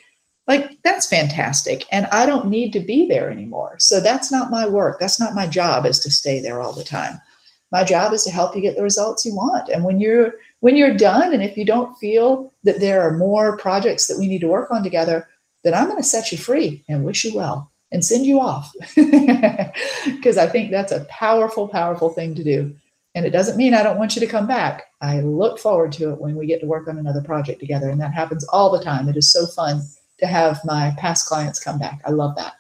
like 0.48 0.82
that's 0.84 1.08
fantastic. 1.08 1.86
And 1.92 2.08
i 2.08 2.26
don't 2.26 2.48
need 2.48 2.74
to 2.74 2.80
be 2.80 3.08
there 3.08 3.30
anymore. 3.30 3.76
So 3.78 4.00
that's 4.00 4.32
not 4.32 4.50
my 4.50 4.68
work. 4.68 5.00
That's 5.00 5.20
not 5.20 5.36
my 5.36 5.46
job 5.48 5.86
is 5.86 6.00
to 6.00 6.12
stay 6.12 6.40
there 6.40 6.60
all 6.62 6.74
the 6.74 6.84
time. 6.84 7.22
My 7.72 7.84
job 7.84 8.14
is 8.14 8.24
to 8.24 8.32
help 8.32 8.56
you 8.56 8.62
get 8.62 8.76
the 8.76 8.84
results 8.84 9.26
you 9.26 9.36
want. 9.36 9.70
And 9.70 9.84
when 9.84 10.00
you're 10.00 10.34
when 10.62 10.76
you're 10.76 10.96
done 10.96 11.34
and 11.34 11.44
if 11.44 11.58
you 11.58 11.66
don't 11.66 11.98
feel 11.98 12.54
that 12.64 12.80
there 12.80 13.02
are 13.02 13.18
more 13.18 13.58
projects 13.58 14.08
that 14.08 14.18
we 14.18 14.28
need 14.28 14.42
to 14.42 14.48
work 14.48 14.72
on 14.72 14.82
together 14.82 15.28
then 15.64 15.74
i'm 15.74 15.86
going 15.86 15.98
to 15.98 16.04
set 16.04 16.32
you 16.32 16.38
free 16.38 16.84
and 16.88 17.04
wish 17.04 17.26
you 17.26 17.36
well 17.36 17.71
and 17.92 18.04
send 18.04 18.26
you 18.26 18.40
off 18.40 18.72
because 18.96 20.38
i 20.38 20.48
think 20.48 20.72
that's 20.72 20.92
a 20.92 21.06
powerful 21.06 21.68
powerful 21.68 22.10
thing 22.10 22.34
to 22.36 22.44
do 22.44 22.74
and 23.16 23.26
it 23.26 23.32
doesn't 23.32 23.58
mean 23.58 23.74
i 23.74 23.84
don't 23.84 23.98
want 23.98 24.16
you 24.16 24.20
to 24.20 24.28
come 24.28 24.48
back 24.48 24.84
i 25.02 25.20
look 25.22 25.60
forward 25.60 25.92
to 25.92 26.12
it 26.12 26.22
when 26.22 26.36
we 26.36 26.46
get 26.46 26.62
to 26.62 26.68
work 26.68 26.88
on 26.88 26.98
another 26.98 27.22
project 27.22 27.60
together 27.60 27.90
and 27.90 28.00
that 28.00 28.14
happens 28.14 28.48
all 28.50 28.72
the 28.72 28.84
time 28.84 29.10
it 29.10 29.18
is 29.18 29.32
so 29.32 29.46
fun 29.48 29.82
to 30.22 30.28
have 30.28 30.64
my 30.64 30.94
past 30.98 31.26
clients 31.26 31.62
come 31.62 31.78
back. 31.78 32.00
I 32.06 32.12
love 32.12 32.36
that. 32.38 32.54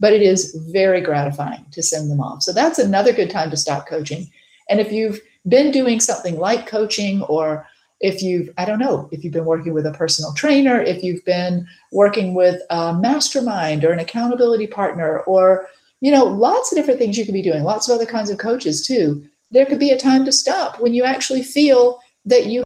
But 0.00 0.12
it 0.12 0.20
is 0.20 0.54
very 0.72 1.00
gratifying 1.00 1.64
to 1.70 1.82
send 1.82 2.10
them 2.10 2.20
off. 2.20 2.42
So 2.42 2.52
that's 2.52 2.78
another 2.78 3.12
good 3.12 3.30
time 3.30 3.50
to 3.50 3.56
stop 3.56 3.86
coaching. 3.86 4.30
And 4.68 4.80
if 4.80 4.92
you've 4.92 5.20
been 5.48 5.70
doing 5.70 6.00
something 6.00 6.38
like 6.38 6.66
coaching, 6.66 7.22
or 7.22 7.66
if 8.00 8.22
you've, 8.22 8.50
I 8.58 8.64
don't 8.64 8.78
know, 8.78 9.08
if 9.12 9.24
you've 9.24 9.32
been 9.32 9.44
working 9.44 9.72
with 9.72 9.86
a 9.86 9.92
personal 9.92 10.32
trainer, 10.34 10.80
if 10.80 11.02
you've 11.02 11.24
been 11.24 11.66
working 11.92 12.34
with 12.34 12.60
a 12.70 12.92
mastermind 12.94 13.84
or 13.84 13.92
an 13.92 13.98
accountability 13.98 14.66
partner, 14.66 15.20
or, 15.20 15.66
you 16.00 16.10
know, 16.10 16.24
lots 16.24 16.72
of 16.72 16.76
different 16.76 16.98
things 16.98 17.16
you 17.16 17.24
could 17.24 17.34
be 17.34 17.42
doing, 17.42 17.62
lots 17.62 17.88
of 17.88 17.94
other 17.94 18.06
kinds 18.06 18.30
of 18.30 18.38
coaches 18.38 18.86
too, 18.86 19.24
there 19.50 19.66
could 19.66 19.78
be 19.78 19.90
a 19.90 19.98
time 19.98 20.24
to 20.24 20.32
stop 20.32 20.80
when 20.80 20.92
you 20.92 21.04
actually 21.04 21.42
feel 21.42 22.00
that 22.24 22.46
you 22.46 22.62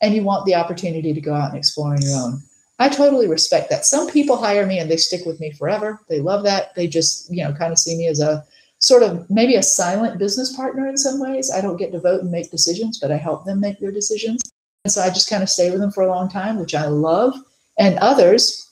and 0.00 0.14
you 0.14 0.22
want 0.22 0.46
the 0.46 0.54
opportunity 0.54 1.12
to 1.12 1.20
go 1.20 1.34
out 1.34 1.48
and 1.48 1.58
explore 1.58 1.92
on 1.92 2.02
your 2.02 2.16
own. 2.16 2.40
I 2.78 2.88
totally 2.88 3.26
respect 3.26 3.70
that. 3.70 3.84
Some 3.84 4.08
people 4.08 4.36
hire 4.36 4.64
me 4.64 4.78
and 4.78 4.88
they 4.88 4.96
stick 4.96 5.26
with 5.26 5.40
me 5.40 5.50
forever. 5.50 6.00
They 6.08 6.20
love 6.20 6.44
that. 6.44 6.74
They 6.76 6.86
just, 6.86 7.32
you 7.32 7.42
know, 7.42 7.52
kind 7.52 7.72
of 7.72 7.78
see 7.78 7.96
me 7.96 8.06
as 8.06 8.20
a 8.20 8.44
sort 8.80 9.02
of 9.02 9.28
maybe 9.28 9.56
a 9.56 9.62
silent 9.62 10.18
business 10.18 10.54
partner 10.54 10.86
in 10.86 10.96
some 10.96 11.20
ways. 11.20 11.50
I 11.50 11.60
don't 11.60 11.76
get 11.76 11.92
to 11.92 12.00
vote 12.00 12.22
and 12.22 12.30
make 12.30 12.50
decisions, 12.50 12.98
but 12.98 13.10
I 13.10 13.16
help 13.16 13.44
them 13.44 13.60
make 13.60 13.80
their 13.80 13.90
decisions. 13.90 14.42
And 14.84 14.92
so 14.92 15.02
I 15.02 15.08
just 15.08 15.28
kind 15.28 15.42
of 15.42 15.48
stay 15.48 15.70
with 15.70 15.80
them 15.80 15.90
for 15.90 16.02
a 16.02 16.08
long 16.08 16.28
time, 16.28 16.58
which 16.58 16.74
I 16.74 16.86
love. 16.86 17.34
And 17.78 17.98
others, 17.98 18.70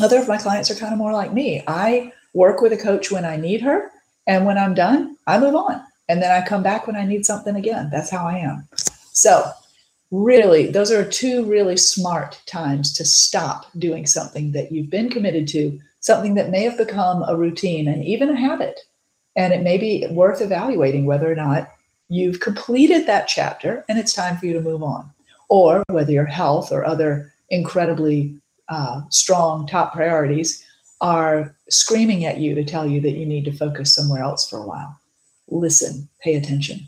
other 0.00 0.18
of 0.18 0.28
my 0.28 0.38
clients 0.38 0.70
are 0.70 0.74
kind 0.74 0.92
of 0.92 0.98
more 0.98 1.12
like 1.12 1.32
me. 1.32 1.62
I 1.66 2.12
work 2.34 2.60
with 2.60 2.72
a 2.72 2.78
coach 2.78 3.10
when 3.10 3.24
I 3.24 3.36
need 3.36 3.60
her, 3.60 3.90
and 4.26 4.46
when 4.46 4.56
I'm 4.56 4.74
done, 4.74 5.16
I 5.26 5.38
move 5.38 5.54
on. 5.54 5.82
And 6.08 6.22
then 6.22 6.30
I 6.30 6.46
come 6.46 6.62
back 6.62 6.86
when 6.86 6.96
I 6.96 7.04
need 7.04 7.26
something 7.26 7.56
again. 7.56 7.88
That's 7.90 8.10
how 8.10 8.26
I 8.26 8.38
am. 8.38 8.66
So, 9.12 9.50
really, 10.10 10.70
those 10.70 10.90
are 10.90 11.08
two 11.08 11.44
really 11.44 11.76
smart 11.76 12.40
times 12.46 12.92
to 12.94 13.04
stop 13.04 13.66
doing 13.78 14.06
something 14.06 14.52
that 14.52 14.72
you've 14.72 14.90
been 14.90 15.10
committed 15.10 15.48
to, 15.48 15.78
something 16.00 16.34
that 16.34 16.50
may 16.50 16.62
have 16.62 16.78
become 16.78 17.22
a 17.22 17.36
routine 17.36 17.88
and 17.88 18.04
even 18.04 18.30
a 18.30 18.36
habit. 18.36 18.80
And 19.36 19.52
it 19.52 19.62
may 19.62 19.78
be 19.78 20.06
worth 20.10 20.40
evaluating 20.40 21.06
whether 21.06 21.30
or 21.30 21.34
not 21.34 21.70
you've 22.08 22.40
completed 22.40 23.06
that 23.06 23.28
chapter 23.28 23.84
and 23.88 23.98
it's 23.98 24.12
time 24.12 24.36
for 24.36 24.46
you 24.46 24.52
to 24.52 24.60
move 24.60 24.82
on, 24.82 25.10
or 25.48 25.82
whether 25.88 26.12
your 26.12 26.26
health 26.26 26.70
or 26.70 26.84
other 26.84 27.32
incredibly 27.50 28.34
uh, 28.68 29.02
strong 29.10 29.66
top 29.66 29.92
priorities 29.92 30.64
are 31.00 31.54
screaming 31.68 32.24
at 32.24 32.38
you 32.38 32.54
to 32.54 32.64
tell 32.64 32.86
you 32.86 33.00
that 33.00 33.12
you 33.12 33.26
need 33.26 33.44
to 33.44 33.52
focus 33.52 33.94
somewhere 33.94 34.22
else 34.22 34.48
for 34.48 34.58
a 34.58 34.66
while. 34.66 34.98
Listen, 35.48 36.08
pay 36.20 36.34
attention. 36.34 36.80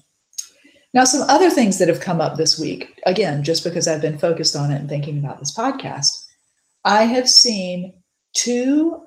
Now, 0.95 1.05
some 1.05 1.29
other 1.29 1.51
things 1.51 1.79
that 1.79 1.89
have 1.89 2.01
come 2.01 2.21
up 2.21 2.37
this 2.37 2.59
week, 2.59 3.01
again, 3.05 3.43
just 3.43 3.65
because 3.65 3.89
I've 3.89 4.01
been 4.01 4.17
focused 4.17 4.55
on 4.55 4.71
it 4.71 4.77
and 4.77 4.89
thinking 4.89 5.19
about 5.19 5.41
this 5.41 5.53
podcast, 5.53 6.25
I 6.85 7.03
have 7.03 7.29
seen 7.29 7.93
two 8.33 9.03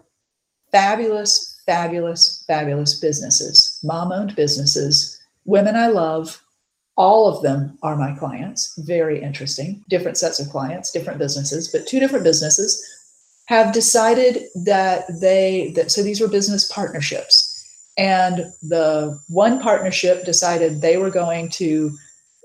fabulous, 0.71 1.56
fabulous, 1.67 2.43
fabulous 2.47 2.99
businesses, 2.99 3.79
mom 3.83 4.11
owned 4.11 4.35
businesses, 4.35 5.19
women 5.45 5.75
I 5.75 5.87
love. 5.87 6.41
All 6.95 7.27
of 7.27 7.43
them 7.43 7.77
are 7.83 7.95
my 7.95 8.15
clients. 8.15 8.73
Very 8.79 9.21
interesting. 9.21 9.83
Different 9.87 10.17
sets 10.17 10.39
of 10.39 10.49
clients, 10.49 10.91
different 10.91 11.19
businesses, 11.19 11.71
but 11.71 11.85
two 11.85 11.99
different 11.99 12.23
businesses 12.23 12.83
have 13.45 13.71
decided 13.71 14.45
that 14.65 15.03
they 15.21 15.71
that 15.75 15.91
so 15.91 16.01
these 16.01 16.19
were 16.19 16.27
business 16.27 16.71
partnerships 16.71 17.53
and 17.97 18.53
the 18.61 19.19
one 19.27 19.59
partnership 19.59 20.25
decided 20.25 20.81
they 20.81 20.97
were 20.97 21.09
going 21.09 21.49
to 21.49 21.91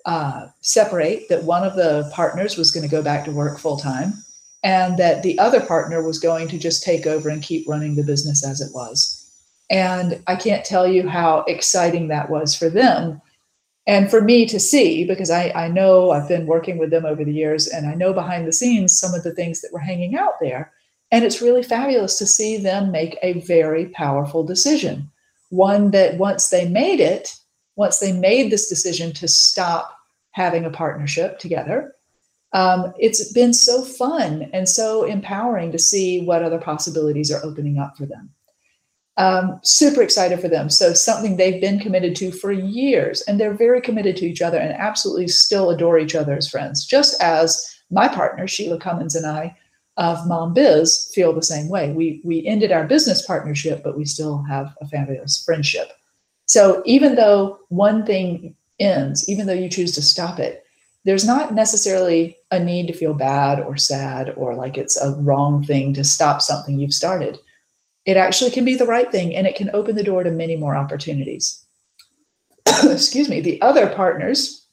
uh, 0.06 0.46
separate 0.60 1.28
that 1.28 1.44
one 1.44 1.64
of 1.64 1.76
the 1.76 2.10
partners 2.12 2.56
was 2.56 2.70
going 2.70 2.82
to 2.82 2.88
go 2.88 3.02
back 3.02 3.24
to 3.24 3.30
work 3.32 3.58
full 3.58 3.76
time 3.76 4.12
and 4.62 4.97
that 4.99 5.23
the 5.23 5.38
other 5.38 5.61
partner 5.61 6.02
was 6.02 6.19
going 6.19 6.49
to 6.49 6.59
just 6.59 6.83
take 6.83 7.07
over 7.07 7.28
and 7.28 7.42
keep 7.42 7.69
running 7.69 7.97
the 7.97 8.04
business 8.04 8.47
as 8.47 8.61
it 8.61 8.73
was 8.75 9.19
and 9.71 10.23
i 10.26 10.37
can't 10.37 10.64
tell 10.64 10.87
you 10.87 11.09
how 11.09 11.45
exciting 11.49 12.09
that 12.09 12.31
was 12.31 12.54
for 12.54 12.69
them 12.69 13.21
and 13.87 14.11
for 14.11 14.21
me 14.21 14.47
to 14.47 14.61
see 14.61 15.04
because 15.04 15.31
I, 15.31 15.50
I 15.50 15.69
know 15.69 16.11
i've 16.11 16.28
been 16.28 16.47
working 16.47 16.78
with 16.78 16.90
them 16.90 17.04
over 17.04 17.25
the 17.25 17.33
years 17.33 17.66
and 17.66 17.87
i 17.87 17.95
know 17.95 18.12
behind 18.12 18.47
the 18.47 18.52
scenes 18.52 18.99
some 18.99 19.14
of 19.14 19.23
the 19.23 19.35
things 19.35 19.61
that 19.61 19.73
were 19.73 19.81
hanging 19.81 20.16
out 20.16 20.35
there 20.40 20.73
and 21.12 21.26
it's 21.26 21.42
really 21.42 21.62
fabulous 21.62 22.16
to 22.19 22.26
see 22.26 22.57
them 22.57 22.90
make 22.90 23.19
a 23.23 23.35
very 23.40 23.87
powerful 23.90 24.42
decision. 24.42 25.11
One 25.50 25.90
that 25.90 26.16
once 26.16 26.49
they 26.49 26.66
made 26.66 27.00
it, 27.00 27.37
once 27.76 27.99
they 27.99 28.12
made 28.12 28.50
this 28.50 28.66
decision 28.66 29.12
to 29.12 29.28
stop 29.28 29.95
having 30.31 30.64
a 30.64 30.71
partnership 30.71 31.38
together, 31.38 31.95
um, 32.52 32.92
it's 32.99 33.32
been 33.32 33.54
so 33.54 33.82
fun 33.82 34.50
and 34.52 34.68
so 34.68 35.04
empowering 35.04 35.73
to 35.73 35.78
see 35.78 36.25
what 36.25 36.42
other 36.42 36.59
possibilities 36.59 37.30
are 37.30 37.44
opening 37.44 37.78
up 37.78 37.97
for 37.97 38.06
them. 38.06 38.30
Um, 39.16 39.61
super 39.62 40.02
excited 40.02 40.40
for 40.40 40.49
them. 40.49 40.71
So, 40.71 40.94
something 40.94 41.37
they've 41.37 41.61
been 41.61 41.78
committed 41.78 42.16
to 42.16 42.32
for 42.32 42.50
years, 42.50 43.21
and 43.23 43.38
they're 43.38 43.54
very 43.54 43.80
committed 43.80 44.16
to 44.16 44.26
each 44.26 44.40
other 44.40 44.59
and 44.59 44.73
absolutely 44.73 45.28
still 45.28 45.71
adore 45.71 45.99
each 45.99 46.14
other 46.14 46.35
as 46.35 46.49
friends, 46.49 46.87
just 46.87 47.21
as 47.23 47.62
my 47.90 48.09
partner, 48.09 48.49
Sheila 48.49 48.78
Cummins, 48.78 49.14
and 49.14 49.26
I 49.26 49.54
of 49.99 50.26
Mom 50.26 50.54
Biz 50.54 51.11
feel 51.14 51.35
the 51.35 51.42
same 51.42 51.68
way. 51.68 51.92
We 51.92 52.23
we 52.25 52.47
ended 52.47 52.73
our 52.73 52.85
business 52.85 53.25
partnership, 53.26 53.82
but 53.85 53.97
we 53.97 54.06
still 54.06 54.42
have 54.49 54.75
a 54.80 54.88
fabulous 54.88 55.42
friendship. 55.44 55.92
So 56.47 56.82
even 56.87 57.14
though 57.14 57.61
one 57.68 58.06
thing 58.06 58.56
ends, 58.78 59.28
even 59.28 59.47
though 59.47 59.52
you 59.52 59.68
choose 59.68 59.92
to 59.92 60.02
stop 60.02 60.38
it, 60.38 60.64
there's 61.04 61.26
not 61.26 61.54
necessarily 61.54 62.37
a 62.52 62.61
need 62.61 62.87
to 62.87 62.92
feel 62.92 63.14
bad 63.14 63.59
or 63.59 63.76
sad 63.76 64.32
or 64.37 64.54
like 64.54 64.76
it's 64.76 65.00
a 65.00 65.16
wrong 65.16 65.64
thing 65.64 65.94
to 65.94 66.04
stop 66.04 66.40
something 66.40 66.78
you've 66.78 66.94
started. 66.94 67.38
It 68.04 68.16
actually 68.16 68.50
can 68.50 68.64
be 68.64 68.76
the 68.76 68.87
right 68.87 69.11
thing 69.11 69.35
and 69.35 69.47
it 69.47 69.56
can 69.56 69.71
open 69.73 69.97
the 69.97 70.04
door 70.04 70.23
to 70.23 70.30
many 70.30 70.54
more 70.54 70.76
opportunities. 70.76 71.64
Excuse 72.85 73.28
me. 73.28 73.40
The 73.40 73.61
other 73.62 73.88
partners 73.88 74.66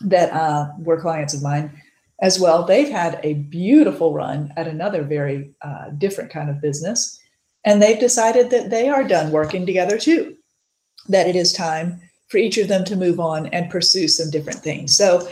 that 0.00 0.32
uh, 0.32 0.68
were 0.78 1.00
clients 1.00 1.34
of 1.34 1.42
mine 1.42 1.70
as 2.20 2.40
well. 2.40 2.64
They've 2.64 2.88
had 2.88 3.20
a 3.22 3.34
beautiful 3.34 4.14
run 4.14 4.52
at 4.56 4.66
another 4.66 5.02
very 5.02 5.52
uh, 5.62 5.90
different 5.98 6.30
kind 6.30 6.50
of 6.50 6.60
business, 6.60 7.20
and 7.64 7.82
they've 7.82 8.00
decided 8.00 8.50
that 8.50 8.70
they 8.70 8.88
are 8.88 9.04
done 9.04 9.32
working 9.32 9.66
together 9.66 9.98
too, 9.98 10.36
that 11.08 11.28
it 11.28 11.36
is 11.36 11.52
time 11.52 12.00
for 12.28 12.36
each 12.36 12.58
of 12.58 12.68
them 12.68 12.84
to 12.84 12.96
move 12.96 13.18
on 13.18 13.46
and 13.48 13.70
pursue 13.70 14.06
some 14.06 14.30
different 14.30 14.60
things. 14.60 14.96
So 14.96 15.28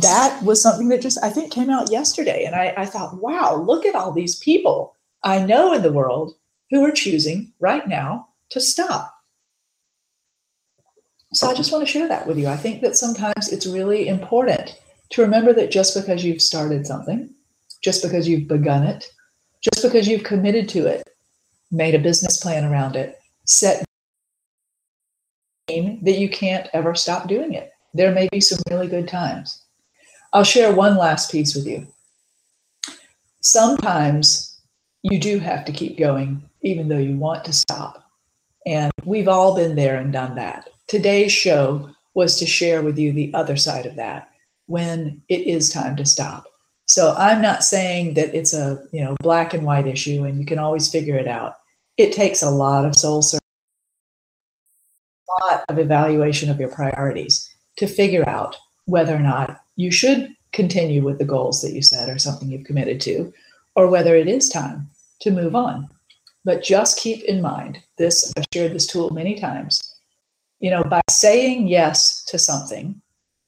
that 0.00 0.42
was 0.42 0.62
something 0.62 0.88
that 0.88 1.00
just, 1.00 1.22
I 1.22 1.30
think, 1.30 1.52
came 1.52 1.70
out 1.70 1.90
yesterday. 1.90 2.44
And 2.44 2.54
I, 2.54 2.74
I 2.76 2.86
thought, 2.86 3.20
wow, 3.20 3.56
look 3.56 3.86
at 3.86 3.94
all 3.94 4.12
these 4.12 4.36
people 4.36 4.96
I 5.22 5.44
know 5.44 5.72
in 5.72 5.82
the 5.82 5.92
world 5.92 6.34
who 6.70 6.84
are 6.84 6.92
choosing 6.92 7.52
right 7.60 7.86
now 7.86 8.28
to 8.50 8.60
stop. 8.60 9.14
So 11.32 11.48
I 11.48 11.54
just 11.54 11.70
want 11.70 11.86
to 11.86 11.90
share 11.90 12.08
that 12.08 12.26
with 12.26 12.38
you. 12.38 12.48
I 12.48 12.56
think 12.56 12.82
that 12.82 12.96
sometimes 12.96 13.52
it's 13.52 13.66
really 13.66 14.08
important 14.08 14.76
to 15.10 15.22
remember 15.22 15.52
that 15.52 15.70
just 15.70 15.94
because 15.94 16.24
you've 16.24 16.42
started 16.42 16.86
something, 16.86 17.32
just 17.82 18.02
because 18.02 18.26
you've 18.26 18.48
begun 18.48 18.84
it, 18.84 19.06
just 19.62 19.84
because 19.84 20.08
you've 20.08 20.24
committed 20.24 20.68
to 20.70 20.86
it, 20.86 21.08
made 21.70 21.94
a 21.94 22.00
business 22.00 22.38
plan 22.38 22.64
around 22.64 22.96
it, 22.96 23.18
set 23.44 23.84
that 26.02 26.18
you 26.18 26.28
can't 26.28 26.68
ever 26.72 26.94
stop 26.94 27.28
doing 27.28 27.54
it. 27.54 27.72
There 27.94 28.12
may 28.12 28.28
be 28.30 28.40
some 28.40 28.58
really 28.70 28.88
good 28.88 29.08
times. 29.08 29.62
I'll 30.32 30.44
share 30.44 30.72
one 30.72 30.96
last 30.96 31.32
piece 31.32 31.54
with 31.54 31.66
you. 31.66 31.86
Sometimes 33.40 34.60
you 35.02 35.18
do 35.18 35.38
have 35.38 35.64
to 35.64 35.72
keep 35.72 35.98
going, 35.98 36.42
even 36.62 36.88
though 36.88 36.98
you 36.98 37.16
want 37.16 37.44
to 37.46 37.52
stop. 37.52 38.04
And 38.66 38.92
we've 39.04 39.28
all 39.28 39.56
been 39.56 39.74
there 39.74 39.96
and 39.96 40.12
done 40.12 40.34
that. 40.36 40.68
Today's 40.86 41.32
show 41.32 41.90
was 42.14 42.38
to 42.38 42.46
share 42.46 42.82
with 42.82 42.98
you 42.98 43.12
the 43.12 43.32
other 43.34 43.56
side 43.56 43.86
of 43.86 43.96
that 43.96 44.30
when 44.66 45.22
it 45.28 45.46
is 45.46 45.70
time 45.70 45.96
to 45.96 46.04
stop. 46.04 46.44
So 46.86 47.14
I'm 47.16 47.40
not 47.40 47.64
saying 47.64 48.14
that 48.14 48.34
it's 48.34 48.52
a 48.52 48.82
you 48.92 49.02
know 49.04 49.16
black 49.20 49.54
and 49.54 49.64
white 49.64 49.86
issue 49.86 50.24
and 50.24 50.38
you 50.38 50.44
can 50.44 50.58
always 50.58 50.90
figure 50.90 51.16
it 51.16 51.28
out. 51.28 51.54
It 51.96 52.12
takes 52.12 52.42
a 52.42 52.50
lot 52.50 52.84
of 52.84 52.96
soul 52.96 53.22
searching, 53.22 53.40
lot 55.42 55.64
of 55.68 55.78
evaluation 55.78 56.50
of 56.50 56.58
your 56.58 56.68
priorities 56.68 57.48
to 57.76 57.86
figure 57.86 58.28
out 58.28 58.56
whether 58.86 59.14
or 59.14 59.20
not 59.20 59.60
you 59.76 59.90
should 59.90 60.34
continue 60.52 61.02
with 61.02 61.18
the 61.18 61.24
goals 61.24 61.62
that 61.62 61.72
you 61.72 61.82
set 61.82 62.08
or 62.08 62.18
something 62.18 62.50
you've 62.50 62.66
committed 62.66 63.00
to, 63.00 63.32
or 63.76 63.88
whether 63.88 64.16
it 64.16 64.28
is 64.28 64.48
time 64.48 64.90
to 65.20 65.30
move 65.30 65.54
on. 65.54 65.88
But 66.44 66.62
just 66.62 66.98
keep 66.98 67.22
in 67.24 67.40
mind 67.40 67.78
this, 67.98 68.32
I've 68.36 68.46
shared 68.52 68.72
this 68.72 68.86
tool 68.86 69.10
many 69.10 69.38
times. 69.38 69.80
You 70.58 70.70
know, 70.70 70.82
by 70.82 71.00
saying 71.08 71.68
yes 71.68 72.24
to 72.24 72.38
something, 72.38 73.00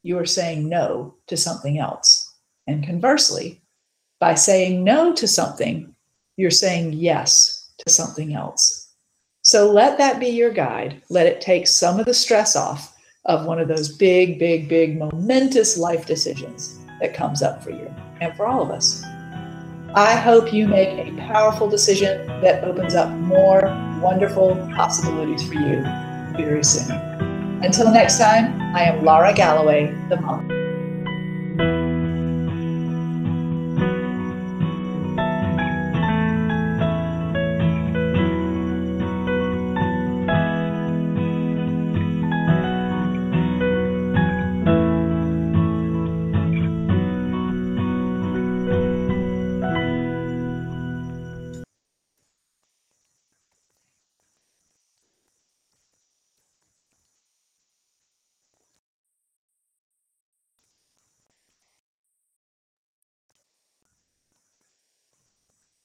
you 0.02 0.18
are 0.18 0.26
saying 0.26 0.68
no 0.68 1.14
to 1.26 1.36
something 1.36 1.78
else. 1.78 2.34
And 2.66 2.86
conversely, 2.86 3.60
by 4.20 4.34
saying 4.34 4.84
no 4.84 5.12
to 5.14 5.26
something, 5.26 5.94
you're 6.36 6.50
saying 6.50 6.92
yes 6.94 7.70
to 7.78 7.92
something 7.92 8.34
else. 8.34 8.81
So 9.52 9.70
let 9.70 9.98
that 9.98 10.18
be 10.18 10.28
your 10.28 10.50
guide. 10.50 11.02
Let 11.10 11.26
it 11.26 11.42
take 11.42 11.66
some 11.66 12.00
of 12.00 12.06
the 12.06 12.14
stress 12.14 12.56
off 12.56 12.96
of 13.26 13.44
one 13.44 13.58
of 13.60 13.68
those 13.68 13.94
big, 13.94 14.38
big, 14.38 14.66
big, 14.66 14.98
momentous 14.98 15.76
life 15.76 16.06
decisions 16.06 16.78
that 17.02 17.12
comes 17.12 17.42
up 17.42 17.62
for 17.62 17.68
you 17.68 17.94
and 18.22 18.34
for 18.34 18.46
all 18.46 18.62
of 18.62 18.70
us. 18.70 19.02
I 19.94 20.16
hope 20.16 20.54
you 20.54 20.66
make 20.66 21.06
a 21.06 21.14
powerful 21.28 21.68
decision 21.68 22.26
that 22.40 22.64
opens 22.64 22.94
up 22.94 23.10
more 23.10 23.60
wonderful 24.00 24.54
possibilities 24.74 25.46
for 25.46 25.56
you 25.56 25.82
very 26.34 26.64
soon. 26.64 26.90
Until 27.62 27.92
next 27.92 28.16
time, 28.16 28.58
I 28.74 28.84
am 28.84 29.04
Lara 29.04 29.34
Galloway, 29.34 29.94
the 30.08 30.18
mom. 30.18 30.61